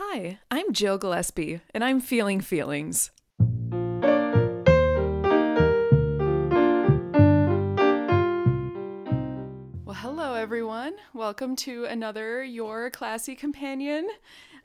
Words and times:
Hi, 0.00 0.38
I'm 0.48 0.72
Jill 0.72 0.96
Gillespie, 0.96 1.60
and 1.74 1.82
I'm 1.82 2.00
feeling 2.00 2.40
feelings. 2.40 3.10
Well, 9.84 9.96
hello, 9.96 10.34
everyone. 10.34 10.94
Welcome 11.14 11.56
to 11.56 11.86
another 11.86 12.44
Your 12.44 12.90
Classy 12.90 13.34
Companion. 13.34 14.08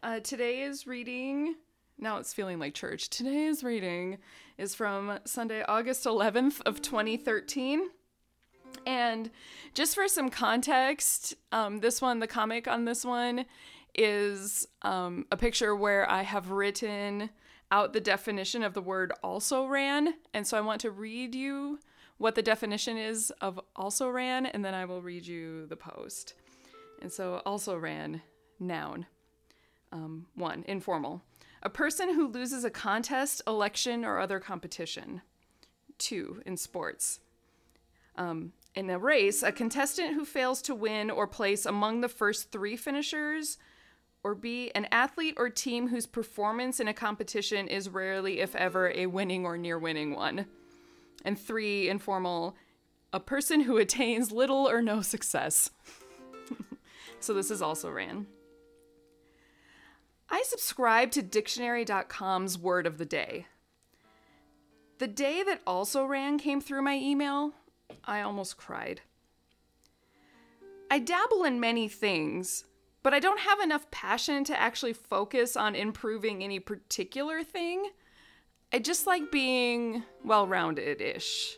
Uh, 0.03 0.19
today's 0.19 0.85
reading, 0.85 1.55
now 1.97 2.17
it's 2.17 2.31
feeling 2.31 2.59
like 2.59 2.75
church. 2.75 3.09
Today's 3.09 3.63
reading 3.63 4.19
is 4.59 4.75
from 4.75 5.17
Sunday, 5.25 5.63
August 5.67 6.05
11th 6.05 6.61
of 6.67 6.79
2013. 6.83 7.89
And 8.85 9.31
just 9.73 9.95
for 9.95 10.07
some 10.07 10.29
context, 10.29 11.33
um, 11.51 11.79
this 11.79 12.03
one, 12.03 12.19
the 12.19 12.27
comic 12.27 12.67
on 12.67 12.85
this 12.85 13.03
one, 13.03 13.45
is 13.95 14.67
um, 14.81 15.25
a 15.31 15.37
picture 15.37 15.75
where 15.75 16.09
I 16.09 16.23
have 16.23 16.51
written 16.51 17.29
out 17.71 17.93
the 17.93 18.01
definition 18.01 18.63
of 18.63 18.73
the 18.73 18.81
word 18.81 19.11
also 19.23 19.65
ran. 19.65 20.13
And 20.33 20.45
so 20.45 20.57
I 20.57 20.61
want 20.61 20.81
to 20.81 20.91
read 20.91 21.33
you 21.35 21.79
what 22.17 22.35
the 22.35 22.41
definition 22.41 22.97
is 22.97 23.31
of 23.41 23.59
also 23.75 24.09
ran, 24.09 24.45
and 24.45 24.63
then 24.63 24.73
I 24.73 24.85
will 24.85 25.01
read 25.01 25.25
you 25.25 25.65
the 25.65 25.75
post. 25.75 26.35
And 27.01 27.11
so 27.11 27.41
also 27.45 27.75
ran, 27.75 28.21
noun. 28.59 29.07
Um, 29.91 30.27
one, 30.35 30.63
informal. 30.67 31.21
A 31.61 31.69
person 31.69 32.13
who 32.13 32.27
loses 32.27 32.63
a 32.63 32.69
contest, 32.69 33.41
election, 33.47 34.05
or 34.05 34.19
other 34.19 34.39
competition. 34.39 35.21
Two, 35.97 36.41
in 36.45 36.57
sports. 36.57 37.19
Um, 38.15 38.53
in 38.75 38.89
a 38.89 38.97
race, 38.97 39.43
a 39.43 39.51
contestant 39.51 40.13
who 40.13 40.25
fails 40.25 40.61
to 40.63 40.75
win 40.75 41.11
or 41.11 41.27
place 41.27 41.65
among 41.65 42.01
the 42.01 42.09
first 42.09 42.51
three 42.51 42.75
finishers, 42.75 43.57
or 44.23 44.35
B, 44.35 44.71
an 44.73 44.87
athlete 44.91 45.35
or 45.37 45.49
team 45.49 45.89
whose 45.89 46.05
performance 46.05 46.79
in 46.79 46.87
a 46.87 46.93
competition 46.93 47.67
is 47.67 47.89
rarely, 47.89 48.39
if 48.39 48.55
ever, 48.55 48.91
a 48.95 49.07
winning 49.07 49.45
or 49.45 49.57
near 49.57 49.77
winning 49.77 50.15
one. 50.15 50.45
And 51.25 51.37
three, 51.37 51.89
informal, 51.89 52.55
a 53.11 53.19
person 53.19 53.61
who 53.61 53.77
attains 53.77 54.31
little 54.31 54.69
or 54.69 54.81
no 54.81 55.01
success. 55.01 55.69
so 57.19 57.33
this 57.33 57.51
is 57.51 57.61
also 57.61 57.89
ran. 57.89 58.27
I 60.29 60.43
subscribe 60.47 61.11
to 61.11 61.21
dictionary.com's 61.21 62.57
word 62.57 62.87
of 62.87 62.97
the 62.97 63.05
day. 63.05 63.45
The 64.99 65.07
day 65.07 65.43
that 65.43 65.61
also 65.67 66.05
ran 66.05 66.39
came 66.39 66.61
through 66.61 66.81
my 66.81 66.95
email, 66.95 67.51
I 68.05 68.21
almost 68.21 68.57
cried. 68.57 69.01
I 70.89 70.99
dabble 70.99 71.43
in 71.43 71.59
many 71.59 71.87
things, 71.87 72.65
but 73.03 73.13
I 73.13 73.19
don't 73.19 73.41
have 73.41 73.59
enough 73.59 73.91
passion 73.91 74.43
to 74.45 74.59
actually 74.59 74.93
focus 74.93 75.55
on 75.55 75.75
improving 75.75 76.41
any 76.41 76.59
particular 76.59 77.43
thing. 77.43 77.91
I 78.71 78.79
just 78.79 79.05
like 79.05 79.31
being 79.31 80.03
well 80.23 80.47
rounded 80.47 81.01
ish. 81.01 81.57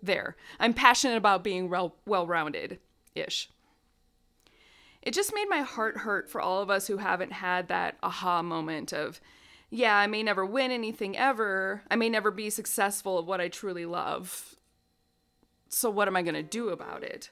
There. 0.00 0.36
I'm 0.60 0.72
passionate 0.72 1.16
about 1.16 1.44
being 1.44 1.68
well 1.68 2.26
rounded 2.26 2.78
ish. 3.14 3.48
It 5.02 5.12
just 5.12 5.34
made 5.34 5.48
my 5.50 5.60
heart 5.60 5.98
hurt 5.98 6.30
for 6.30 6.40
all 6.40 6.62
of 6.62 6.70
us 6.70 6.86
who 6.86 6.96
haven't 6.96 7.32
had 7.32 7.68
that 7.68 7.98
aha 8.02 8.42
moment 8.42 8.92
of, 8.92 9.20
yeah, 9.68 9.96
I 9.96 10.06
may 10.06 10.22
never 10.22 10.46
win 10.46 10.70
anything 10.70 11.16
ever. 11.16 11.82
I 11.90 11.96
may 11.96 12.08
never 12.08 12.30
be 12.30 12.48
successful 12.48 13.18
at 13.18 13.26
what 13.26 13.40
I 13.40 13.48
truly 13.48 13.84
love. 13.84 14.56
So, 15.68 15.90
what 15.90 16.08
am 16.08 16.16
I 16.16 16.22
going 16.22 16.34
to 16.34 16.42
do 16.42 16.68
about 16.68 17.02
it? 17.02 17.30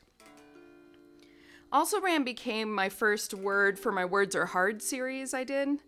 Also 1.72 2.00
ran 2.02 2.22
became 2.22 2.70
my 2.70 2.90
first 2.90 3.32
word 3.32 3.78
for 3.78 3.90
my 3.90 4.04
Words 4.04 4.36
Are 4.36 4.44
Hard 4.44 4.82
series 4.82 5.32
I 5.32 5.42
did. 5.42 5.78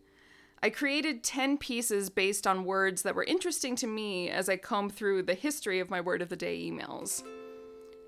I 0.62 0.70
created 0.70 1.22
10 1.22 1.58
pieces 1.58 2.08
based 2.08 2.46
on 2.46 2.64
words 2.64 3.02
that 3.02 3.14
were 3.14 3.24
interesting 3.24 3.76
to 3.76 3.86
me 3.86 4.30
as 4.30 4.48
I 4.48 4.56
combed 4.56 4.94
through 4.94 5.24
the 5.24 5.34
history 5.34 5.80
of 5.80 5.90
my 5.90 6.00
Word 6.00 6.22
of 6.22 6.30
the 6.30 6.36
Day 6.36 6.58
emails. 6.58 7.22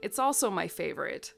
It's 0.02 0.18
also 0.18 0.50
my 0.50 0.68
favorite. 0.68 1.34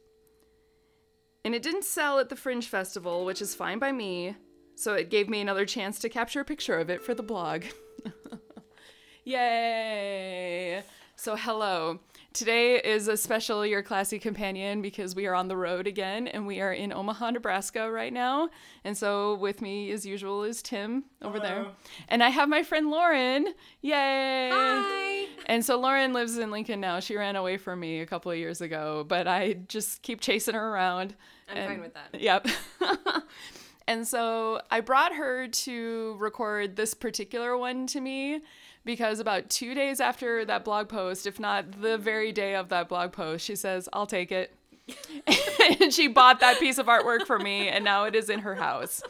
And 1.44 1.56
it 1.56 1.62
didn't 1.62 1.84
sell 1.84 2.20
at 2.20 2.28
the 2.28 2.36
Fringe 2.36 2.68
Festival, 2.68 3.24
which 3.24 3.42
is 3.42 3.56
fine 3.56 3.80
by 3.80 3.90
me, 3.90 4.36
so 4.76 4.94
it 4.94 5.10
gave 5.10 5.28
me 5.28 5.40
another 5.40 5.66
chance 5.66 5.98
to 5.98 6.08
capture 6.08 6.40
a 6.40 6.44
picture 6.44 6.78
of 6.78 6.88
it 6.88 7.02
for 7.02 7.14
the 7.14 7.22
blog. 7.24 7.64
Yay! 9.24 10.84
So, 11.20 11.34
hello. 11.34 11.98
Today 12.32 12.76
is 12.76 13.08
a 13.08 13.16
special 13.16 13.66
Your 13.66 13.82
Classy 13.82 14.20
Companion 14.20 14.80
because 14.80 15.16
we 15.16 15.26
are 15.26 15.34
on 15.34 15.48
the 15.48 15.56
road 15.56 15.88
again 15.88 16.28
and 16.28 16.46
we 16.46 16.60
are 16.60 16.72
in 16.72 16.92
Omaha, 16.92 17.30
Nebraska 17.30 17.90
right 17.90 18.12
now. 18.12 18.50
And 18.84 18.96
so, 18.96 19.34
with 19.34 19.60
me, 19.60 19.90
as 19.90 20.06
usual, 20.06 20.44
is 20.44 20.62
Tim 20.62 21.02
over 21.20 21.38
Hello. 21.40 21.48
there. 21.48 21.66
And 22.06 22.22
I 22.22 22.28
have 22.28 22.48
my 22.48 22.62
friend 22.62 22.88
Lauren. 22.88 23.48
Yay! 23.82 24.50
Hi. 24.52 25.26
And 25.46 25.64
so, 25.64 25.76
Lauren 25.80 26.12
lives 26.12 26.38
in 26.38 26.52
Lincoln 26.52 26.78
now. 26.80 27.00
She 27.00 27.16
ran 27.16 27.34
away 27.34 27.56
from 27.56 27.80
me 27.80 27.98
a 28.00 28.06
couple 28.06 28.30
of 28.30 28.38
years 28.38 28.60
ago, 28.60 29.04
but 29.08 29.26
I 29.26 29.54
just 29.66 30.02
keep 30.02 30.20
chasing 30.20 30.54
her 30.54 30.68
around. 30.68 31.16
I'm 31.48 31.56
And- 31.56 31.66
fine 31.68 31.80
with 31.80 31.94
that. 31.94 32.20
Yep. 32.20 32.46
and 33.88 34.06
so 34.06 34.60
I 34.70 34.82
brought 34.82 35.16
her 35.16 35.48
to 35.48 36.16
record 36.20 36.76
this 36.76 36.94
particular 36.94 37.58
one 37.58 37.88
to 37.88 38.00
me 38.00 38.42
because 38.84 39.20
about 39.20 39.50
two 39.50 39.74
days 39.74 40.00
after 40.00 40.44
that 40.44 40.64
blog 40.64 40.88
post, 40.88 41.26
if 41.26 41.38
not 41.38 41.82
the 41.82 41.98
very 41.98 42.32
day 42.32 42.54
of 42.54 42.68
that 42.70 42.88
blog 42.88 43.12
post, 43.12 43.44
she 43.44 43.56
says, 43.56 43.88
I'll 43.92 44.06
take 44.06 44.32
it. 44.32 44.54
and 45.80 45.92
she 45.92 46.08
bought 46.08 46.40
that 46.40 46.58
piece 46.58 46.78
of 46.78 46.86
artwork 46.86 47.26
for 47.26 47.38
me, 47.38 47.68
and 47.68 47.84
now 47.84 48.04
it 48.04 48.14
is 48.14 48.30
in 48.30 48.40
her 48.40 48.54
house. 48.54 49.02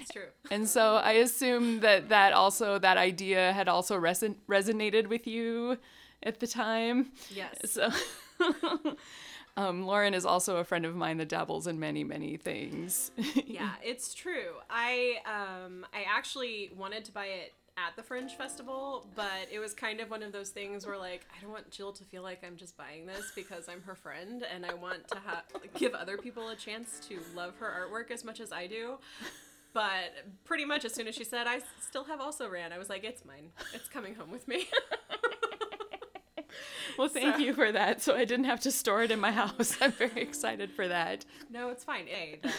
It's 0.00 0.10
true. 0.12 0.28
And 0.50 0.68
so 0.68 0.96
I 0.96 1.12
assume 1.12 1.80
that 1.80 2.10
that 2.10 2.32
also, 2.32 2.78
that 2.78 2.96
idea 2.96 3.52
had 3.52 3.66
also 3.68 3.98
reson- 3.98 4.36
resonated 4.48 5.08
with 5.08 5.26
you 5.26 5.78
at 6.22 6.40
the 6.40 6.46
time. 6.46 7.10
Yes. 7.34 7.72
So, 7.72 7.90
um, 9.56 9.84
Lauren 9.86 10.14
is 10.14 10.24
also 10.24 10.56
a 10.58 10.64
friend 10.64 10.84
of 10.84 10.94
mine 10.94 11.16
that 11.18 11.28
dabbles 11.28 11.66
in 11.66 11.80
many, 11.80 12.04
many 12.04 12.36
things. 12.36 13.10
Yeah, 13.46 13.70
it's 13.82 14.12
true. 14.12 14.56
I 14.68 15.16
um 15.24 15.86
I 15.94 16.04
actually 16.06 16.70
wanted 16.76 17.06
to 17.06 17.12
buy 17.12 17.26
it 17.26 17.54
at 17.76 17.94
the 17.94 18.02
Fringe 18.02 18.34
Festival, 18.34 19.06
but 19.14 19.48
it 19.52 19.58
was 19.58 19.74
kind 19.74 20.00
of 20.00 20.10
one 20.10 20.22
of 20.22 20.32
those 20.32 20.50
things 20.50 20.86
where 20.86 20.96
like 20.96 21.26
I 21.36 21.42
don't 21.42 21.52
want 21.52 21.70
Jill 21.70 21.92
to 21.92 22.04
feel 22.04 22.22
like 22.22 22.42
I'm 22.44 22.56
just 22.56 22.76
buying 22.76 23.06
this 23.06 23.32
because 23.34 23.68
I'm 23.68 23.82
her 23.82 23.94
friend 23.94 24.44
and 24.52 24.64
I 24.64 24.74
want 24.74 25.06
to 25.08 25.18
ha- 25.18 25.42
give 25.74 25.94
other 25.94 26.16
people 26.16 26.48
a 26.48 26.56
chance 26.56 27.00
to 27.08 27.18
love 27.34 27.54
her 27.58 27.66
artwork 27.66 28.10
as 28.10 28.24
much 28.24 28.40
as 28.40 28.50
I 28.50 28.66
do. 28.66 28.94
But 29.74 30.14
pretty 30.44 30.64
much 30.64 30.86
as 30.86 30.94
soon 30.94 31.06
as 31.06 31.14
she 31.14 31.24
said 31.24 31.46
I 31.46 31.60
still 31.80 32.04
have 32.04 32.20
also 32.20 32.48
ran, 32.48 32.72
I 32.72 32.78
was 32.78 32.88
like 32.88 33.04
it's 33.04 33.24
mine. 33.24 33.50
It's 33.74 33.88
coming 33.88 34.14
home 34.14 34.30
with 34.30 34.48
me. 34.48 34.68
well, 36.98 37.08
thank 37.08 37.38
you 37.38 37.52
for 37.52 37.70
that. 37.72 38.00
So 38.00 38.14
I 38.14 38.24
didn't 38.24 38.46
have 38.46 38.60
to 38.60 38.70
store 38.70 39.02
it 39.02 39.10
in 39.10 39.20
my 39.20 39.32
house. 39.32 39.76
I'm 39.82 39.92
very 39.92 40.22
excited 40.22 40.72
for 40.72 40.88
that. 40.88 41.26
No, 41.50 41.68
it's 41.68 41.84
fine. 41.84 42.08
A, 42.08 42.38
that 42.42 42.54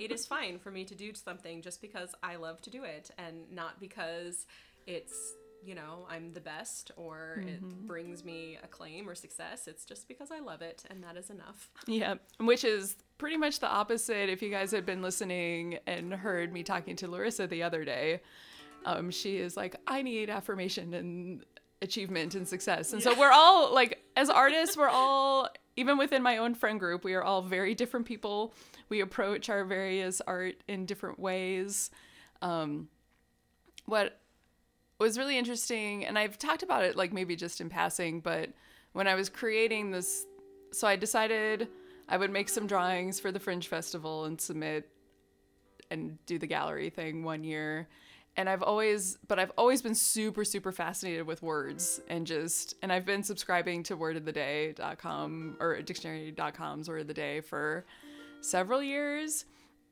it 0.00 0.12
is 0.12 0.26
fine 0.26 0.58
for 0.58 0.70
me 0.70 0.84
to 0.84 0.94
do 0.94 1.12
something 1.14 1.62
just 1.62 1.80
because 1.80 2.14
I 2.22 2.36
love 2.36 2.60
to 2.62 2.70
do 2.70 2.84
it 2.84 3.10
and 3.18 3.50
not 3.50 3.80
because 3.80 4.46
it's, 4.86 5.34
you 5.64 5.74
know, 5.74 6.06
I'm 6.10 6.32
the 6.32 6.40
best 6.40 6.90
or 6.96 7.42
it 7.46 7.62
brings 7.86 8.24
me 8.24 8.58
acclaim 8.62 9.08
or 9.08 9.14
success. 9.14 9.66
It's 9.66 9.84
just 9.84 10.08
because 10.08 10.30
I 10.30 10.40
love 10.40 10.60
it 10.62 10.84
and 10.90 11.02
that 11.02 11.16
is 11.16 11.30
enough. 11.30 11.70
Yeah, 11.86 12.14
which 12.38 12.64
is 12.64 12.96
pretty 13.16 13.36
much 13.36 13.60
the 13.60 13.68
opposite. 13.68 14.28
If 14.28 14.42
you 14.42 14.50
guys 14.50 14.72
had 14.72 14.84
been 14.84 15.00
listening 15.00 15.78
and 15.86 16.12
heard 16.12 16.52
me 16.52 16.62
talking 16.62 16.96
to 16.96 17.08
Larissa 17.08 17.46
the 17.46 17.62
other 17.62 17.84
day, 17.84 18.20
um, 18.84 19.10
she 19.10 19.38
is 19.38 19.56
like, 19.56 19.76
I 19.86 20.02
need 20.02 20.28
affirmation 20.28 20.92
and 20.92 21.44
achievement 21.80 22.34
and 22.34 22.46
success. 22.46 22.92
And 22.92 23.02
so 23.02 23.18
we're 23.18 23.32
all 23.32 23.72
like, 23.72 24.02
as 24.16 24.28
artists, 24.28 24.76
we're 24.76 24.88
all, 24.88 25.48
even 25.76 25.98
within 25.98 26.22
my 26.22 26.36
own 26.38 26.54
friend 26.54 26.78
group, 26.78 27.04
we 27.04 27.14
are 27.14 27.22
all 27.22 27.42
very 27.42 27.74
different 27.74 28.06
people. 28.06 28.54
We 28.88 29.00
approach 29.00 29.48
our 29.48 29.64
various 29.64 30.20
art 30.26 30.56
in 30.68 30.86
different 30.86 31.18
ways. 31.18 31.90
Um, 32.42 32.88
what 33.86 34.20
was 34.98 35.18
really 35.18 35.36
interesting, 35.36 36.04
and 36.04 36.18
I've 36.18 36.38
talked 36.38 36.62
about 36.62 36.84
it 36.84 36.96
like 36.96 37.12
maybe 37.12 37.36
just 37.36 37.60
in 37.60 37.68
passing, 37.68 38.20
but 38.20 38.50
when 38.92 39.08
I 39.08 39.14
was 39.14 39.28
creating 39.28 39.90
this, 39.90 40.26
so 40.72 40.86
I 40.86 40.96
decided 40.96 41.68
I 42.08 42.16
would 42.16 42.30
make 42.30 42.48
some 42.48 42.66
drawings 42.66 43.18
for 43.18 43.32
the 43.32 43.40
Fringe 43.40 43.66
Festival 43.66 44.24
and 44.24 44.40
submit 44.40 44.88
and 45.90 46.18
do 46.26 46.38
the 46.38 46.46
gallery 46.46 46.90
thing 46.90 47.24
one 47.24 47.44
year. 47.44 47.88
And 48.36 48.48
I've 48.48 48.62
always, 48.62 49.16
but 49.28 49.38
I've 49.38 49.52
always 49.56 49.80
been 49.80 49.94
super, 49.94 50.44
super 50.44 50.72
fascinated 50.72 51.26
with 51.26 51.42
words 51.42 52.00
and 52.08 52.26
just, 52.26 52.74
and 52.82 52.92
I've 52.92 53.06
been 53.06 53.22
subscribing 53.22 53.84
to 53.84 53.96
wordoftheday.com 53.96 55.56
or 55.60 55.80
dictionary.com's 55.82 56.88
word 56.88 57.02
of 57.02 57.06
the 57.06 57.14
day 57.14 57.40
for 57.40 57.84
several 58.40 58.82
years. 58.82 59.44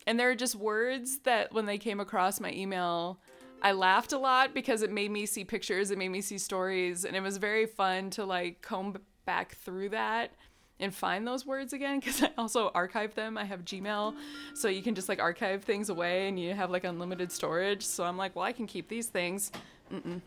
And 0.07 0.19
there 0.19 0.29
are 0.31 0.35
just 0.35 0.57
words 0.57 1.19
that 1.21 1.53
when 1.53 1.67
they 1.67 1.79
came 1.79 2.01
across 2.01 2.41
my 2.41 2.53
email, 2.53 3.21
I 3.63 3.73
laughed 3.73 4.13
a 4.13 4.19
lot 4.19 4.55
because 4.55 4.83
it 4.83 4.91
made 4.91 5.13
me 5.13 5.25
see 5.25 5.45
pictures, 5.45 5.93
it 5.93 5.99
made 5.99 6.09
me 6.09 6.21
see 6.21 6.39
stories, 6.39 7.05
and 7.05 7.15
it 7.15 7.21
was 7.21 7.37
very 7.37 7.67
fun 7.67 8.11
to 8.11 8.25
like 8.25 8.61
comb 8.61 8.97
back 9.25 9.55
through 9.59 9.91
that 9.91 10.33
and 10.83 10.95
find 10.95 11.27
those 11.27 11.47
words 11.47 11.73
again 11.73 12.01
because 12.01 12.23
I 12.23 12.31
also 12.37 12.71
archive 12.75 13.15
them. 13.15 13.39
I 13.39 13.45
have 13.45 13.65
Gmail, 13.65 14.15
so 14.53 14.69
you 14.69 14.83
can 14.83 14.95
just 14.95 15.09
like 15.09 15.21
archive 15.21 15.63
things 15.63 15.89
away 15.89 16.29
and 16.29 16.39
you 16.39 16.53
have 16.53 16.71
like 16.71 16.85
unlimited 16.85 17.33
storage. 17.33 17.85
So 17.87 18.05
I'm 18.05 18.19
like, 18.19 18.37
well, 18.37 18.45
I 18.45 18.53
can 18.53 18.67
keep 18.67 18.89
these 18.89 19.07
things. 19.07 19.53
Mm-mm. 19.93 20.21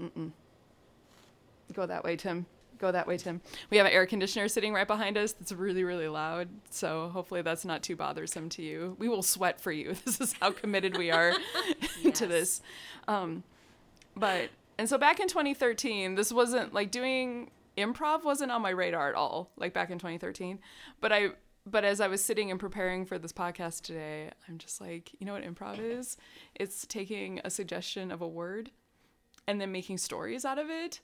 Mm-mm. 0.00 0.30
Go 1.72 1.86
that 1.86 2.04
way, 2.04 2.16
Tim. 2.16 2.46
Go 2.78 2.92
that 2.92 3.06
way, 3.06 3.18
Tim. 3.18 3.40
We 3.70 3.76
have 3.76 3.86
an 3.86 3.92
air 3.92 4.06
conditioner 4.06 4.48
sitting 4.48 4.72
right 4.72 4.86
behind 4.86 5.18
us 5.18 5.32
that's 5.32 5.52
really, 5.52 5.84
really 5.84 6.08
loud. 6.08 6.48
So 6.70 7.10
hopefully 7.12 7.42
that's 7.42 7.64
not 7.64 7.82
too 7.82 7.96
bothersome 7.96 8.48
to 8.50 8.62
you. 8.62 8.96
We 8.98 9.08
will 9.08 9.22
sweat 9.22 9.60
for 9.60 9.72
you. 9.72 9.94
This 10.04 10.20
is 10.20 10.34
how 10.40 10.52
committed 10.52 10.96
we 10.96 11.10
are 11.10 11.32
to 12.14 12.26
this. 12.26 12.62
Um, 13.08 13.44
but, 14.16 14.50
and 14.78 14.88
so 14.88 14.98
back 14.98 15.20
in 15.20 15.28
2013, 15.28 16.14
this 16.14 16.32
wasn't 16.32 16.72
like 16.72 16.90
doing 16.90 17.50
improv 17.80 18.24
wasn't 18.24 18.52
on 18.52 18.62
my 18.62 18.70
radar 18.70 19.08
at 19.08 19.14
all, 19.14 19.52
like 19.56 19.72
back 19.72 19.90
in 19.90 19.98
2013. 19.98 20.58
But 21.00 21.12
I, 21.12 21.28
but 21.66 21.84
as 21.84 22.00
I 22.00 22.08
was 22.08 22.24
sitting 22.24 22.50
and 22.50 22.58
preparing 22.58 23.04
for 23.04 23.18
this 23.18 23.32
podcast 23.32 23.82
today, 23.82 24.30
I'm 24.48 24.58
just 24.58 24.80
like, 24.80 25.10
you 25.18 25.26
know 25.26 25.32
what 25.32 25.44
improv 25.44 25.78
is? 25.78 26.16
It's 26.54 26.86
taking 26.86 27.40
a 27.44 27.50
suggestion 27.50 28.10
of 28.10 28.22
a 28.22 28.28
word 28.28 28.70
and 29.46 29.60
then 29.60 29.72
making 29.72 29.98
stories 29.98 30.44
out 30.44 30.58
of 30.58 30.70
it 30.70 31.00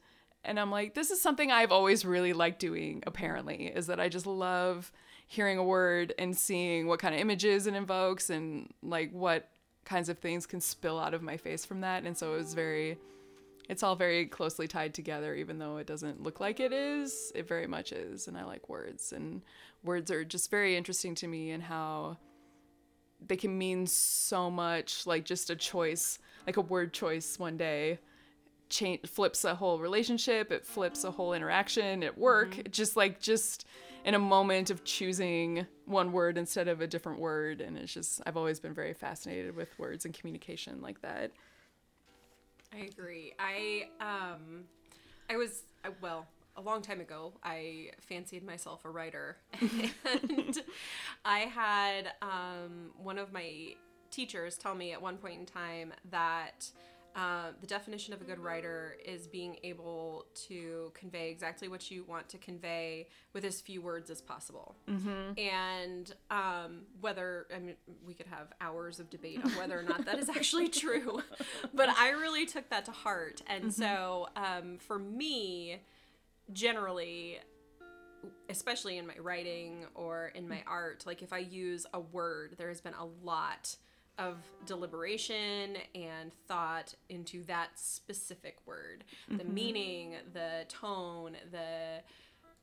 and 0.47 0.61
I'm 0.61 0.71
like, 0.71 0.95
this 0.95 1.11
is 1.11 1.21
something 1.21 1.51
I've 1.51 1.73
always 1.73 2.05
really 2.05 2.33
liked 2.33 2.61
doing, 2.61 3.03
apparently, 3.07 3.67
is 3.67 3.89
that 3.89 3.99
I 3.99 4.09
just 4.09 4.27
love 4.27 4.93
hearing 5.27 5.59
a 5.59 5.65
word 5.65 6.15
and 6.19 6.37
seeing 6.37 6.87
what 6.87 7.01
kind 7.01 7.15
of 7.15 7.21
images 7.21 7.67
it 7.67 7.75
invokes 7.75 8.31
and 8.31 8.73
like 8.81 9.11
what 9.11 9.49
kinds 9.85 10.09
of 10.09 10.19
things 10.19 10.47
can 10.47 10.61
spill 10.61 11.01
out 11.01 11.15
of 11.15 11.23
my 11.23 11.37
face 11.37 11.65
from 11.65 11.81
that. 11.81 12.05
And 12.05 12.17
so 12.17 12.35
it 12.35 12.37
was 12.37 12.55
very, 12.55 12.97
it's 13.69 13.83
all 13.83 13.97
very 13.97 14.27
closely 14.27 14.69
tied 14.69 14.95
together, 14.95 15.35
even 15.35 15.59
though 15.59 15.79
it 15.79 15.87
doesn't 15.87 16.23
look 16.23 16.41
like 16.41 16.61
it 16.61 16.73
is. 16.73 17.33
It 17.35 17.49
very 17.49 17.67
much 17.67 17.93
is. 17.93 18.29
And 18.29 18.37
I 18.37 18.45
like 18.45 18.69
words. 18.69 19.13
And 19.13 19.43
words 19.83 20.11
are 20.11 20.25
just 20.25 20.51
very 20.51 20.77
interesting 20.77 21.15
to 21.17 21.27
me 21.27 21.51
and 21.51 21.63
how 21.63 22.19
they 23.27 23.37
can 23.37 23.57
mean 23.57 23.87
so 23.87 24.51
much, 24.51 25.07
like 25.07 25.25
just 25.25 25.51
a 25.51 25.57
choice, 25.57 26.19
like 26.47 26.57
a 26.57 26.61
word 26.61 26.93
choice 26.93 27.39
one 27.39 27.57
day 27.57 27.99
change 28.69 29.01
flips 29.07 29.45
a 29.45 29.55
whole 29.55 29.79
relationship 29.79 30.51
it 30.51 30.65
flips 30.65 31.05
a 31.05 31.11
whole 31.11 31.33
interaction 31.33 32.03
at 32.03 32.19
work 32.19 32.51
mm-hmm. 32.51 32.71
just 32.71 32.97
like 32.97 33.21
just 33.21 33.65
in 34.05 34.15
a 34.15 34.19
moment 34.19 34.71
of 34.71 34.85
choosing 34.85 35.67
one 35.85 36.13
word 36.13 36.37
instead 36.37 36.69
of 36.69 36.81
a 36.81 36.87
different 36.87 37.19
word 37.21 37.61
and 37.61 37.77
it's 37.79 37.93
just 37.93 38.21
i've 38.27 38.37
always 38.37 38.59
been 38.59 38.75
very 38.75 38.93
fascinated 38.93 39.55
with 39.55 39.77
words 39.79 40.05
and 40.05 40.15
communication 40.15 40.81
like 40.81 41.01
that 41.03 41.31
i 42.77 42.85
agree. 42.85 43.33
I 43.39 43.89
um 44.01 44.65
i 45.31 45.37
was 45.37 45.63
well 46.01 46.27
a 46.57 46.61
long 46.61 46.83
time 46.83 47.01
ago 47.01 47.33
i 47.45 47.91
fancied 48.01 48.45
myself 48.45 48.85
a 48.85 48.91
writer. 48.91 49.37
And 49.61 50.63
i 51.25 51.41
had 51.41 52.13
um 52.23 52.91
one 53.03 53.19
of 53.19 53.33
my 53.33 53.75
teachers 54.11 54.57
tell 54.57 54.75
me 54.75 54.93
at 54.93 55.03
one 55.03 55.17
point 55.17 55.41
in 55.41 55.47
time 55.47 55.93
that 56.11 56.71
uh, 57.17 57.53
the 57.63 57.67
definition 57.67 58.13
of 58.13 58.21
a 58.21 58.25
good 58.25 58.39
writer 58.39 58.99
is 59.03 59.27
being 59.27 59.57
able 59.65 60.27
to 60.35 60.93
convey 60.93 61.31
exactly 61.31 61.67
what 61.67 61.91
you 61.91 62.05
want 62.05 62.29
to 62.29 62.37
convey 62.37 63.09
with 63.33 63.43
as 63.43 63.59
few 63.59 63.81
words 63.81 64.11
as 64.11 64.21
possible. 64.21 64.77
Mm-hmm. 64.87 65.39
And 65.39 66.13
um, 66.31 66.83
whether, 67.01 67.47
I 67.55 67.59
mean, 67.59 67.77
we 68.07 68.13
could 68.13 68.27
have 68.27 68.49
hours 68.61 69.01
of 69.01 69.09
debate 69.09 69.41
on 69.43 69.51
whether 69.53 69.79
or 69.79 69.83
not 69.83 70.05
that 70.05 70.19
is 70.19 70.29
actually 70.29 70.69
true, 70.83 71.23
but 71.73 71.89
I 71.89 72.11
really 72.11 72.45
took 72.45 72.69
that 72.69 72.85
to 72.85 72.91
heart. 72.91 73.41
And 73.47 73.65
mm-hmm. 73.65 73.71
so 73.71 74.29
um, 74.37 74.77
for 74.79 74.99
me, 74.99 75.81
generally, 76.53 77.39
especially 78.51 78.99
in 78.99 79.07
my 79.07 79.17
writing 79.19 79.87
or 79.95 80.33
in 80.35 80.47
my 80.47 80.63
art, 80.67 81.05
like 81.07 81.23
if 81.23 81.33
I 81.33 81.39
use 81.39 81.87
a 81.95 82.01
word, 82.01 82.57
there 82.59 82.69
has 82.69 82.83
been 82.83 82.95
a 82.95 83.07
lot 83.25 83.77
of 84.19 84.37
deliberation 84.65 85.77
and 85.95 86.33
thought 86.49 86.95
into 87.09 87.45
that 87.45 87.69
specific 87.75 88.57
word 88.65 89.05
the 89.29 89.37
mm-hmm. 89.37 89.55
meaning 89.55 90.15
the 90.33 90.65
tone 90.69 91.37
the 91.51 92.01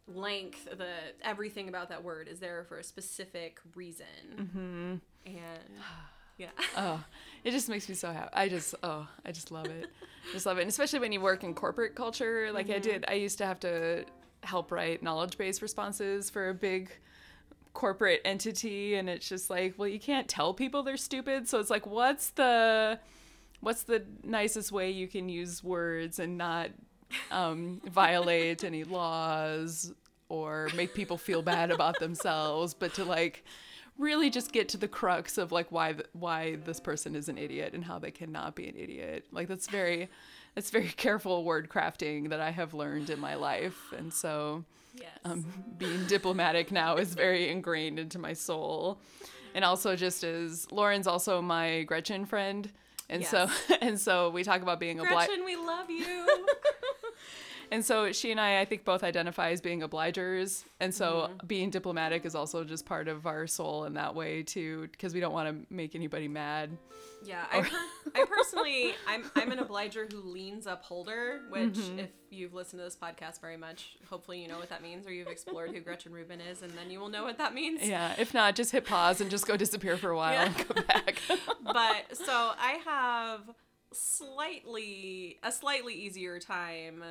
length 0.08 0.66
the 0.66 0.96
everything 1.22 1.70
about 1.70 1.90
that 1.90 2.04
word 2.04 2.28
is 2.28 2.40
there 2.40 2.64
for 2.68 2.78
a 2.80 2.84
specific 2.84 3.60
reason 3.76 4.06
mm-hmm. 4.36 4.96
and 5.26 5.38
yeah 6.38 6.48
oh 6.78 7.04
it 7.44 7.52
just 7.52 7.70
makes 7.70 7.88
me 7.88 7.94
so 7.94 8.12
happy 8.12 8.30
i 8.34 8.50
just 8.50 8.74
oh 8.82 9.08
i 9.24 9.32
just 9.32 9.52
love 9.52 9.68
it 9.68 9.90
just 10.32 10.48
love 10.48 10.58
it 10.58 10.62
and 10.62 10.70
especially 10.70 10.98
when 10.98 11.12
you 11.12 11.22
work 11.22 11.44
in 11.44 11.54
corporate 11.54 11.94
culture 11.94 12.50
like 12.52 12.66
mm-hmm. 12.68 12.76
i 12.76 12.80
did 12.80 13.06
i 13.08 13.14
used 13.14 13.38
to 13.38 13.46
have 13.46 13.60
to 13.60 14.04
help 14.42 14.72
write 14.72 15.04
knowledge 15.04 15.38
base 15.38 15.62
responses 15.62 16.30
for 16.30 16.50
a 16.50 16.54
big 16.54 16.92
corporate 17.74 18.22
entity 18.24 18.96
and 18.96 19.10
it's 19.10 19.28
just 19.28 19.50
like 19.50 19.74
well 19.78 19.88
you 19.88 20.00
can't 20.00 20.28
tell 20.28 20.54
people 20.54 20.84
they're 20.84 20.98
stupid. 20.98 21.48
So 21.48 21.60
it's 21.60 21.70
like 21.70 21.86
what's 21.86 22.30
the 22.32 23.00
what's 23.60 23.84
the 23.84 24.04
nicest 24.24 24.72
way 24.72 24.92
you 24.92 25.08
can 25.08 25.30
use 25.30 25.64
words 25.64 26.20
and 26.20 26.38
not 26.38 26.70
um, 27.32 27.82
violate 27.90 28.64
any 28.64 28.84
laws 28.84 29.94
or 30.30 30.70
make 30.76 30.94
people 30.94 31.18
feel 31.18 31.42
bad 31.42 31.72
about 31.72 32.00
themselves 32.00 32.74
but 32.74 32.94
to 32.96 33.06
like 33.06 33.44
really 33.98 34.30
just 34.30 34.52
get 34.52 34.70
to 34.70 34.78
the 34.78 34.88
crux 34.88 35.38
of 35.38 35.52
like 35.52 35.72
why 35.72 35.96
why 36.14 36.56
this 36.66 36.80
person 36.80 37.16
is 37.16 37.30
an 37.30 37.38
idiot 37.38 37.74
and 37.74 37.84
how 37.84 38.00
they 38.00 38.12
cannot 38.12 38.56
be 38.56 38.68
an 38.68 38.76
idiot. 38.76 39.26
Like 39.32 39.48
that's 39.48 39.68
very 39.68 40.10
that's 40.56 40.70
very 40.70 40.88
careful 40.98 41.44
word 41.44 41.70
crafting 41.70 42.30
that 42.30 42.40
i 42.40 42.52
have 42.52 42.74
learned 42.74 43.10
in 43.10 43.20
my 43.20 43.36
life. 43.36 43.94
And 43.96 44.14
so 44.14 44.66
Yes. 44.94 45.12
Um, 45.26 45.46
being 45.78 46.06
diplomatic 46.06 46.72
now 46.72 46.98
is 46.98 47.14
very 47.14 47.50
ingrained 47.50 48.00
into 48.00 48.20
my 48.20 48.34
soul. 48.34 49.00
And 49.56 49.64
also 49.64 49.96
just 49.96 50.24
as 50.24 50.72
Lauren's 50.72 51.08
also 51.08 51.42
my 51.42 51.84
Gretchen 51.84 52.26
friend. 52.26 52.70
And 53.10 53.22
yes. 53.22 53.32
so 53.32 53.50
and 53.82 54.00
so 54.00 54.30
we 54.30 54.44
talk 54.44 54.62
about 54.62 54.80
being 54.80 55.00
a 55.00 55.04
Black. 55.04 55.28
Gretchen, 55.28 55.46
we 55.46 55.56
love 55.56 55.90
you. 55.90 56.28
and 57.74 57.84
so 57.84 58.12
she 58.12 58.30
and 58.30 58.40
I 58.40 58.62
I 58.62 58.66
think 58.66 58.86
both 58.86 59.04
identify 59.04 59.50
as 59.50 59.60
being 59.60 59.82
obligers. 59.82 60.64
And 60.80 60.94
so 60.94 61.30
mm-hmm. 61.30 61.48
being 61.48 61.70
diplomatic 61.72 62.24
is 62.24 62.36
also 62.36 62.64
just 62.64 62.86
part 62.86 63.08
of 63.08 63.26
our 63.26 63.48
soul 63.48 63.86
in 63.86 63.96
that 63.96 64.14
way 64.14 64.44
too 64.44 64.88
because 64.92 65.14
we 65.14 65.20
don't 65.20 65.34
want 65.34 65.50
to 65.50 65.74
make 65.74 65.96
anybody 65.96 66.28
mad. 66.28 66.78
Yeah, 67.26 67.46
I, 67.52 67.62
per- 67.62 68.12
I 68.16 68.26
personally, 68.26 68.94
I'm 69.08 69.24
I'm 69.36 69.52
an 69.52 69.58
obliger 69.60 70.08
who 70.12 70.22
leans 70.22 70.68
upholder, 70.68 71.42
which 71.50 71.74
mm-hmm. 71.74 72.00
if 72.00 72.10
you've 72.30 72.54
listened 72.54 72.80
to 72.80 72.84
this 72.84 72.96
podcast 72.96 73.42
very 73.42 73.58
much, 73.58 73.98
hopefully 74.08 74.40
you 74.40 74.48
know 74.48 74.60
what 74.60 74.70
that 74.70 74.84
means, 74.84 75.08
or 75.08 75.12
you've 75.12 75.28
explored 75.28 75.72
who 75.72 75.80
Gretchen 75.80 76.12
Rubin 76.12 76.42
is, 76.42 76.62
and 76.62 76.72
then 76.74 76.92
you 76.92 77.00
will 77.00 77.10
know 77.10 77.24
what 77.24 77.40
that 77.40 77.56
means. 77.56 77.82
Yeah, 77.82 78.14
if 78.20 78.36
not, 78.36 78.56
just 78.56 78.72
hit 78.72 78.86
pause 78.86 79.20
and 79.20 79.32
just 79.32 79.48
go 79.48 79.58
disappear 79.58 79.98
for 79.98 80.12
a 80.12 80.16
while 80.16 80.34
yeah. 80.34 80.46
and 80.46 80.58
come 80.58 80.84
back. 80.86 81.22
but 81.64 82.16
so 82.16 82.52
I 82.60 82.80
have 82.86 83.50
slightly 83.94 85.40
a 85.44 85.52
slightly 85.52 85.96
easier 85.96 86.40
time 86.40 87.04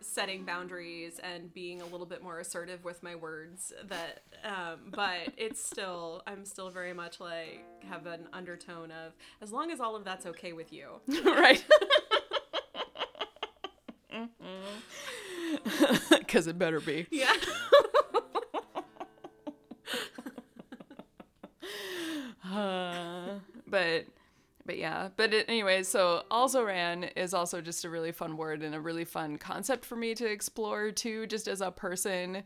setting 0.00 0.44
boundaries 0.44 1.18
and 1.22 1.52
being 1.52 1.80
a 1.80 1.86
little 1.86 2.06
bit 2.06 2.22
more 2.22 2.38
assertive 2.38 2.84
with 2.84 3.02
my 3.02 3.14
words 3.14 3.72
that 3.88 4.22
um, 4.44 4.90
but 4.90 5.32
it's 5.36 5.64
still 5.64 6.22
i'm 6.26 6.44
still 6.44 6.70
very 6.70 6.92
much 6.92 7.20
like 7.20 7.64
have 7.88 8.06
an 8.06 8.28
undertone 8.32 8.90
of 8.90 9.12
as 9.40 9.52
long 9.52 9.70
as 9.70 9.80
all 9.80 9.96
of 9.96 10.04
that's 10.04 10.26
okay 10.26 10.52
with 10.52 10.72
you. 10.72 11.00
Right. 11.24 11.64
Because 16.10 16.46
it 16.46 16.58
better 16.58 16.80
be. 16.80 17.06
Yeah 17.10 17.32
uh, 22.52 23.38
but 23.66 24.06
but 24.64 24.75
yeah 24.86 25.08
but 25.16 25.34
it, 25.34 25.44
anyway 25.48 25.82
so 25.82 26.22
also 26.30 26.62
ran 26.62 27.04
is 27.16 27.34
also 27.34 27.60
just 27.60 27.84
a 27.84 27.90
really 27.90 28.12
fun 28.12 28.36
word 28.36 28.62
and 28.62 28.74
a 28.74 28.80
really 28.80 29.04
fun 29.04 29.36
concept 29.36 29.84
for 29.84 29.96
me 29.96 30.14
to 30.14 30.24
explore 30.26 30.90
too 30.92 31.26
just 31.26 31.48
as 31.48 31.60
a 31.60 31.70
person 31.70 32.42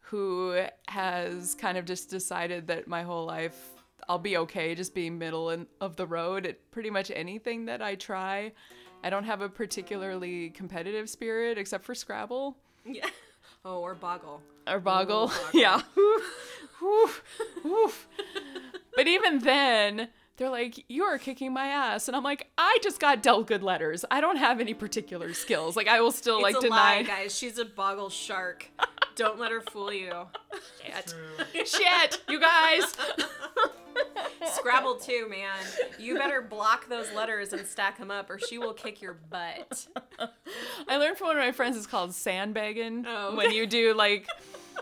who 0.00 0.62
has 0.88 1.54
kind 1.56 1.76
of 1.76 1.84
just 1.84 2.08
decided 2.08 2.68
that 2.68 2.86
my 2.86 3.02
whole 3.02 3.26
life 3.26 3.70
i'll 4.08 4.18
be 4.18 4.36
okay 4.36 4.74
just 4.74 4.94
being 4.94 5.18
middle 5.18 5.50
in, 5.50 5.66
of 5.80 5.96
the 5.96 6.06
road 6.06 6.46
at 6.46 6.70
pretty 6.70 6.90
much 6.90 7.10
anything 7.14 7.66
that 7.66 7.82
i 7.82 7.94
try. 7.94 8.52
I 9.02 9.08
don't 9.08 9.24
have 9.24 9.40
a 9.40 9.48
particularly 9.48 10.50
competitive 10.50 11.08
spirit 11.08 11.56
except 11.56 11.84
for 11.84 11.94
scrabble. 11.94 12.56
Yeah. 12.84 13.06
Oh 13.62 13.80
or 13.80 13.94
boggle. 13.94 14.40
Or 14.66 14.80
boggle, 14.80 15.24
Ooh, 15.24 15.28
boggle. 15.28 15.50
yeah. 15.60 15.82
But 18.96 19.06
even 19.06 19.38
then 19.40 20.08
they're 20.40 20.48
like, 20.48 20.86
You're 20.88 21.18
kicking 21.18 21.52
my 21.52 21.66
ass. 21.66 22.08
And 22.08 22.16
I'm 22.16 22.24
like, 22.24 22.50
I 22.56 22.78
just 22.82 22.98
got 22.98 23.22
dealt 23.22 23.46
good 23.46 23.62
letters. 23.62 24.06
I 24.10 24.22
don't 24.22 24.38
have 24.38 24.58
any 24.58 24.72
particular 24.72 25.34
skills. 25.34 25.76
Like, 25.76 25.86
I 25.86 26.00
will 26.00 26.10
still 26.10 26.36
it's 26.38 26.42
like 26.42 26.56
a 26.56 26.60
deny. 26.60 26.96
Lie, 26.96 27.02
guys. 27.02 27.36
She's 27.36 27.58
a 27.58 27.66
boggle 27.66 28.08
shark. 28.08 28.66
don't 29.16 29.38
let 29.38 29.52
her 29.52 29.60
fool 29.60 29.92
you. 29.92 30.12
Shit. 30.82 31.14
Shit, 31.68 32.22
you 32.26 32.40
guys. 32.40 32.96
Scrabble 34.54 34.94
too, 34.94 35.28
man. 35.28 35.58
You 35.98 36.16
better 36.16 36.40
block 36.40 36.88
those 36.88 37.12
letters 37.12 37.52
and 37.52 37.66
stack 37.66 37.98
them 37.98 38.10
up, 38.10 38.30
or 38.30 38.38
she 38.38 38.56
will 38.56 38.72
kick 38.72 39.02
your 39.02 39.18
butt. 39.28 39.88
I 40.88 40.96
learned 40.96 41.18
from 41.18 41.28
one 41.28 41.36
of 41.36 41.42
my 41.42 41.52
friends. 41.52 41.76
It's 41.76 41.86
called 41.86 42.14
sandbagging. 42.14 43.04
Oh. 43.06 43.36
When 43.36 43.50
you 43.50 43.66
do 43.66 43.92
like 43.92 44.26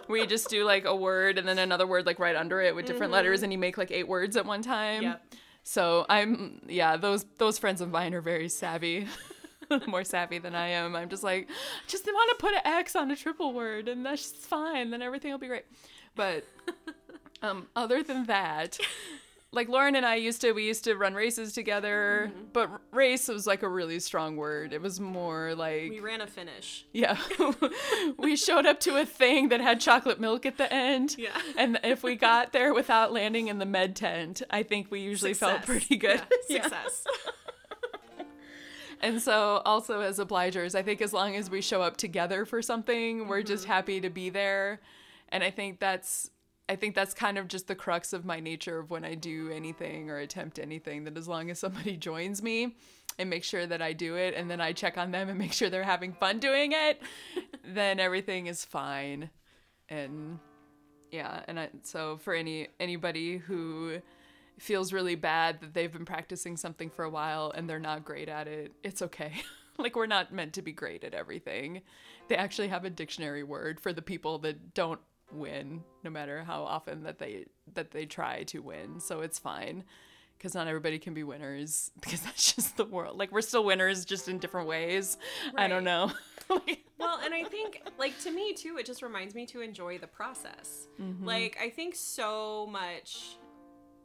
we 0.06 0.26
just 0.26 0.48
do 0.48 0.64
like 0.64 0.84
a 0.84 0.94
word 0.94 1.38
and 1.38 1.48
then 1.48 1.58
another 1.58 1.86
word 1.86 2.06
like 2.06 2.18
right 2.18 2.36
under 2.36 2.60
it 2.60 2.74
with 2.74 2.86
different 2.86 3.12
letters 3.12 3.38
mm-hmm. 3.38 3.44
and 3.44 3.52
you 3.52 3.58
make 3.58 3.76
like 3.76 3.90
eight 3.90 4.06
words 4.06 4.36
at 4.36 4.46
one 4.46 4.62
time. 4.62 5.02
Yep. 5.02 5.27
So 5.62 6.06
I'm 6.08 6.60
yeah, 6.68 6.96
those 6.96 7.24
those 7.38 7.58
friends 7.58 7.80
of 7.80 7.90
mine 7.90 8.14
are 8.14 8.20
very 8.20 8.48
savvy. 8.48 9.06
More 9.86 10.04
savvy 10.04 10.38
than 10.38 10.54
I 10.54 10.68
am. 10.68 10.96
I'm 10.96 11.10
just 11.10 11.22
like, 11.22 11.48
just 11.86 12.06
want 12.06 12.38
to 12.38 12.42
put 12.42 12.54
an 12.54 12.62
X 12.64 12.96
on 12.96 13.10
a 13.10 13.16
triple 13.16 13.52
word 13.52 13.88
and 13.88 14.04
that's 14.04 14.30
fine. 14.30 14.90
Then 14.90 15.02
everything 15.02 15.30
will 15.30 15.38
be 15.38 15.46
great. 15.46 15.66
But 16.14 16.44
um, 17.42 17.66
other 17.76 18.02
than 18.02 18.24
that, 18.26 18.78
like 19.50 19.68
Lauren 19.68 19.96
and 19.96 20.04
I 20.04 20.16
used 20.16 20.42
to, 20.42 20.52
we 20.52 20.66
used 20.66 20.84
to 20.84 20.94
run 20.94 21.14
races 21.14 21.54
together. 21.54 22.30
Mm-hmm. 22.30 22.44
But 22.52 22.70
race 22.92 23.28
was 23.28 23.46
like 23.46 23.62
a 23.62 23.68
really 23.68 23.98
strong 23.98 24.36
word. 24.36 24.72
It 24.72 24.82
was 24.82 25.00
more 25.00 25.54
like 25.54 25.90
We 25.90 26.00
ran 26.00 26.20
a 26.20 26.26
finish. 26.26 26.84
yeah. 26.92 27.18
we 28.18 28.36
showed 28.36 28.66
up 28.66 28.78
to 28.80 28.96
a 28.96 29.06
thing 29.06 29.48
that 29.48 29.60
had 29.60 29.80
chocolate 29.80 30.20
milk 30.20 30.44
at 30.44 30.58
the 30.58 30.72
end. 30.72 31.16
Yeah. 31.18 31.40
And 31.56 31.80
if 31.82 32.02
we 32.02 32.14
got 32.14 32.52
there 32.52 32.74
without 32.74 33.12
landing 33.12 33.48
in 33.48 33.58
the 33.58 33.66
med 33.66 33.96
tent, 33.96 34.42
I 34.50 34.62
think 34.62 34.90
we 34.90 35.00
usually 35.00 35.34
felt 35.34 35.62
pretty 35.62 35.96
good. 35.96 36.20
Yeah. 36.48 36.62
Success. 36.62 37.04
And 39.00 39.20
so 39.20 39.60
also 39.64 40.00
as 40.00 40.18
obligers, 40.18 40.74
I 40.74 40.82
think 40.82 41.02
as 41.02 41.12
long 41.12 41.36
as 41.36 41.50
we 41.50 41.60
show 41.60 41.82
up 41.82 41.96
together 41.96 42.44
for 42.44 42.62
something, 42.62 43.28
we're 43.28 43.42
just 43.42 43.64
mm-hmm. 43.64 43.72
happy 43.72 44.00
to 44.00 44.10
be 44.10 44.30
there. 44.30 44.80
And 45.28 45.44
I 45.44 45.50
think 45.50 45.78
that's 45.78 46.30
I 46.68 46.76
think 46.76 46.94
that's 46.94 47.14
kind 47.14 47.38
of 47.38 47.48
just 47.48 47.66
the 47.66 47.74
crux 47.74 48.12
of 48.12 48.24
my 48.24 48.40
nature 48.40 48.78
of 48.78 48.90
when 48.90 49.04
I 49.04 49.14
do 49.14 49.50
anything 49.50 50.10
or 50.10 50.18
attempt 50.18 50.58
anything 50.58 51.04
that 51.04 51.16
as 51.16 51.26
long 51.26 51.50
as 51.50 51.58
somebody 51.58 51.96
joins 51.98 52.42
me 52.42 52.76
and 53.18 53.30
make 53.30 53.44
sure 53.44 53.66
that 53.66 53.80
I 53.80 53.94
do 53.94 54.16
it 54.16 54.34
and 54.34 54.50
then 54.50 54.60
I 54.60 54.72
check 54.72 54.98
on 54.98 55.10
them 55.10 55.28
and 55.28 55.38
make 55.38 55.52
sure 55.52 55.70
they're 55.70 55.82
having 55.82 56.12
fun 56.12 56.38
doing 56.38 56.72
it, 56.72 57.00
then 57.64 57.98
everything 57.98 58.46
is 58.46 58.64
fine. 58.64 59.30
And 59.88 60.38
yeah, 61.10 61.42
and 61.48 61.58
I, 61.58 61.70
so 61.82 62.18
for 62.18 62.34
any 62.34 62.68
anybody 62.78 63.38
who 63.38 64.00
feels 64.58 64.92
really 64.92 65.14
bad 65.14 65.60
that 65.60 65.72
they've 65.72 65.92
been 65.92 66.04
practicing 66.04 66.56
something 66.56 66.90
for 66.90 67.04
a 67.04 67.10
while 67.10 67.50
and 67.54 67.68
they're 67.68 67.78
not 67.78 68.04
great 68.04 68.28
at 68.28 68.46
it, 68.46 68.72
it's 68.82 69.00
okay. 69.00 69.32
like 69.78 69.96
we're 69.96 70.06
not 70.06 70.32
meant 70.32 70.52
to 70.54 70.62
be 70.62 70.72
great 70.72 71.04
at 71.04 71.14
everything. 71.14 71.80
They 72.28 72.36
actually 72.36 72.68
have 72.68 72.84
a 72.84 72.90
dictionary 72.90 73.42
word 73.42 73.80
for 73.80 73.92
the 73.92 74.02
people 74.02 74.38
that 74.40 74.74
don't 74.74 75.00
win 75.32 75.82
no 76.02 76.10
matter 76.10 76.44
how 76.44 76.62
often 76.62 77.02
that 77.02 77.18
they 77.18 77.46
that 77.74 77.90
they 77.90 78.06
try 78.06 78.42
to 78.44 78.60
win. 78.60 79.00
So 79.00 79.20
it's 79.20 79.38
fine 79.38 79.84
because 80.36 80.54
not 80.54 80.68
everybody 80.68 80.98
can 80.98 81.14
be 81.14 81.24
winners 81.24 81.90
because 82.00 82.20
that's 82.20 82.54
just 82.54 82.76
the 82.76 82.84
world. 82.84 83.18
Like 83.18 83.32
we're 83.32 83.40
still 83.42 83.64
winners 83.64 84.04
just 84.04 84.28
in 84.28 84.38
different 84.38 84.68
ways. 84.68 85.18
I 85.56 85.68
don't 85.68 85.84
know. 85.84 86.12
Well, 86.98 87.20
and 87.24 87.32
I 87.32 87.44
think, 87.44 87.82
like, 87.96 88.18
to 88.22 88.30
me, 88.30 88.54
too, 88.54 88.76
it 88.78 88.84
just 88.84 89.02
reminds 89.02 89.34
me 89.34 89.46
to 89.46 89.60
enjoy 89.60 89.98
the 89.98 90.06
process. 90.08 90.88
Mm-hmm. 91.00 91.24
Like, 91.24 91.56
I 91.62 91.70
think 91.70 91.94
so 91.94 92.66
much 92.66 93.36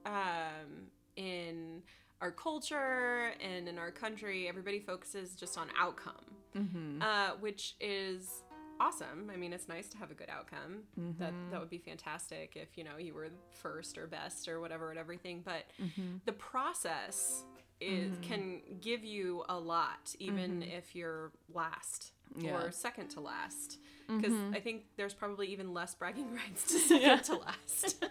um, 0.05 0.89
in 1.15 1.81
our 2.21 2.31
culture 2.31 3.31
and 3.41 3.67
in 3.67 3.79
our 3.79 3.89
country, 3.91 4.47
everybody 4.47 4.79
focuses 4.79 5.35
just 5.35 5.57
on 5.57 5.67
outcome, 5.79 6.13
Mm-hmm. 6.55 7.01
uh, 7.01 7.31
which 7.39 7.73
is 7.79 8.42
awesome. 8.83 9.29
I 9.33 9.37
mean, 9.37 9.53
it's 9.53 9.67
nice 9.67 9.87
to 9.89 9.97
have 9.97 10.11
a 10.11 10.13
good 10.13 10.29
outcome. 10.29 10.83
That 11.19 11.31
Mm-hmm. 11.33 11.51
that 11.51 11.59
would 11.59 11.69
be 11.69 11.77
fantastic 11.77 12.53
if 12.55 12.77
you 12.77 12.83
know 12.83 12.97
you 12.99 13.13
were 13.13 13.29
first 13.51 13.97
or 13.97 14.07
best 14.07 14.47
or 14.47 14.59
whatever 14.59 14.89
and 14.89 14.99
everything. 14.99 15.41
But 15.43 15.63
Mm-hmm. 15.81 16.17
the 16.25 16.33
process 16.33 17.43
is 17.81 18.13
can 18.21 18.61
give 18.81 19.03
you 19.03 19.43
a 19.49 19.57
lot, 19.57 20.15
even 20.19 20.61
if 20.63 20.95
you're 20.95 21.31
last 21.53 22.11
Mm-hmm. 22.35 22.45
Yeah. 22.47 22.55
or 22.63 22.71
second 22.71 23.09
to 23.09 23.19
last. 23.19 23.77
Because 24.07 24.33
I 24.53 24.59
think 24.59 24.83
there's 24.97 25.13
probably 25.13 25.47
even 25.47 25.71
less 25.73 25.93
bragging 25.93 26.33
rights 26.41 26.63
to 26.71 26.79
second 26.89 27.23
to 27.25 27.35
last. 27.37 28.03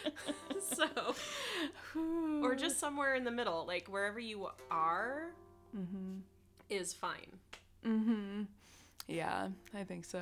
so, 0.74 0.86
or 2.42 2.54
just 2.54 2.78
somewhere 2.80 3.14
in 3.14 3.24
the 3.24 3.30
middle, 3.30 3.66
like 3.66 3.88
wherever 3.88 4.18
you 4.18 4.48
are, 4.70 5.32
is 6.70 6.92
fine. 6.94 7.38
Mm-hmm. 7.86 8.42
Yeah, 9.12 9.48
I 9.74 9.84
think 9.84 10.04
so. 10.06 10.20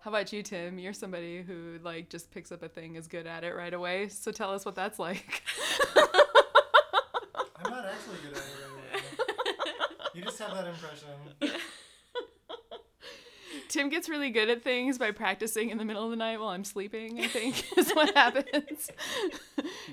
How 0.00 0.10
about 0.10 0.32
you, 0.32 0.42
Tim? 0.42 0.78
You're 0.78 0.92
somebody 0.92 1.42
who 1.42 1.78
like 1.82 2.08
just 2.08 2.30
picks 2.30 2.52
up 2.52 2.62
a 2.62 2.68
thing, 2.68 2.94
is 2.94 3.08
good 3.08 3.26
at 3.26 3.42
it 3.42 3.54
right 3.54 3.74
away. 3.74 4.08
So 4.08 4.30
tell 4.30 4.52
us 4.54 4.64
what 4.64 4.76
that's 4.76 4.98
like. 5.00 5.42
I'm 5.96 7.70
not 7.70 7.84
actually 7.86 8.16
good 8.22 8.36
at 8.36 8.38
it 8.38 8.54
right 8.62 8.70
away. 8.70 9.02
You 10.14 10.22
just 10.22 10.38
have 10.40 10.50
that 10.52 10.66
impression. 10.66 11.08
Tim 13.68 13.88
gets 13.88 14.08
really 14.08 14.30
good 14.30 14.50
at 14.50 14.62
things 14.64 14.98
by 14.98 15.12
practicing 15.12 15.70
in 15.70 15.78
the 15.78 15.84
middle 15.84 16.04
of 16.04 16.10
the 16.10 16.16
night 16.16 16.40
while 16.40 16.48
I'm 16.48 16.64
sleeping. 16.64 17.20
I 17.20 17.28
think 17.28 17.78
is 17.78 17.92
what 17.92 18.12
happens. 18.16 18.90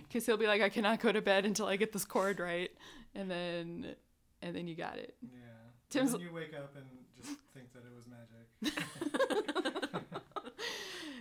Because 0.08 0.26
he'll 0.26 0.38
be 0.38 0.48
like, 0.48 0.62
"I 0.62 0.70
cannot 0.70 1.00
go 1.00 1.12
to 1.12 1.22
bed 1.22 1.46
until 1.46 1.68
I 1.68 1.76
get 1.76 1.94
this 1.94 2.04
chord 2.04 2.40
right," 2.40 2.72
and 3.14 3.30
then, 3.30 3.96
and 4.42 4.56
then 4.56 4.68
you 4.68 4.76
got 4.76 4.98
it. 4.98 5.16
Yeah. 5.22 5.38
Tim's- 5.92 6.14
And 6.14 6.22
then 6.22 6.28
you 6.30 6.34
wake 6.34 6.56
up 6.56 6.76
and 6.76 6.86
just 7.16 7.38
think 7.54 7.72
that 7.74 7.84
it 7.86 7.94
was 7.96 8.08
magic. 8.08 8.47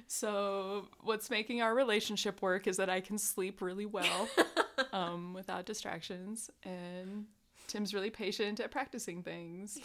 So 0.09 0.87
what's 1.03 1.29
making 1.29 1.61
our 1.61 1.75
relationship 1.75 2.41
work 2.41 2.67
is 2.67 2.79
that 2.79 2.89
I 2.89 3.01
can 3.01 3.19
sleep 3.19 3.61
really 3.61 3.85
well 3.85 4.29
um, 4.93 5.35
without 5.35 5.67
distractions, 5.67 6.49
and 6.63 7.27
Tim's 7.67 7.93
really 7.93 8.09
patient 8.09 8.59
at 8.61 8.71
practicing 8.71 9.23
things. 9.23 9.79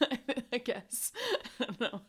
I 0.52 0.56
guess. 0.56 1.12
I 1.60 1.64
don't 1.66 1.80
know. 1.80 2.00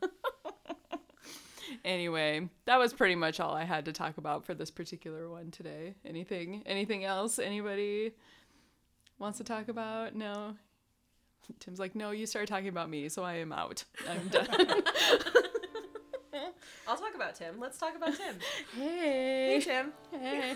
anyway, 1.84 2.48
that 2.64 2.78
was 2.78 2.94
pretty 2.94 3.16
much 3.16 3.42
all 3.42 3.54
I 3.54 3.66
had 3.66 3.86
to 3.86 3.92
talk 3.92 4.18
about 4.18 4.46
for 4.46 4.54
this 4.54 4.72
particular 4.72 5.30
one 5.30 5.52
today. 5.52 5.96
Anything? 6.06 6.64
Anything 6.66 7.04
else? 7.04 7.40
Anybody 7.40 8.14
wants 9.20 9.40
to 9.40 9.44
talk 9.44 9.68
about? 9.68 10.16
No. 10.16 10.56
Tim's 11.60 11.80
like, 11.80 11.96
no, 11.96 12.12
you 12.12 12.26
started 12.26 12.48
talking 12.48 12.68
about 12.68 12.90
me, 12.90 13.10
so 13.10 13.24
I 13.24 13.36
am 13.36 13.52
out. 13.52 13.84
I'm 14.10 14.28
done. 14.30 14.48
I'll 16.88 16.98
talk 16.98 17.16
about 17.16 17.36
Tim. 17.36 17.60
Let's 17.60 17.78
talk 17.78 17.96
about 17.96 18.16
Tim. 18.16 18.36
hey. 18.76 19.54
hey, 19.54 19.62
Tim. 19.62 19.94
Hey. 20.12 20.56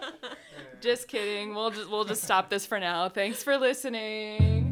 Just 0.80 1.08
kidding. 1.08 1.54
We'll 1.54 1.70
just 1.70 1.88
we'll 1.90 2.04
just 2.04 2.22
stop 2.22 2.50
this 2.50 2.66
for 2.66 2.78
now. 2.78 3.08
Thanks 3.08 3.42
for 3.42 3.56
listening. 3.56 4.63